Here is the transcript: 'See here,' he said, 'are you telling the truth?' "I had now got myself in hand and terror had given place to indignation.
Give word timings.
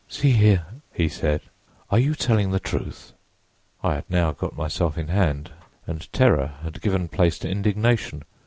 'See 0.07 0.31
here,' 0.31 0.65
he 0.91 1.07
said, 1.07 1.41
'are 1.91 1.99
you 1.99 2.15
telling 2.15 2.49
the 2.49 2.59
truth?' 2.59 3.13
"I 3.83 3.93
had 3.93 4.05
now 4.09 4.31
got 4.31 4.57
myself 4.57 4.97
in 4.97 5.09
hand 5.09 5.51
and 5.85 6.11
terror 6.11 6.55
had 6.63 6.81
given 6.81 7.07
place 7.07 7.37
to 7.37 7.47
indignation. 7.47 8.23